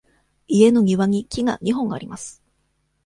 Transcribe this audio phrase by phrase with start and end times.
[0.47, 2.41] 家の庭に木が二本あります。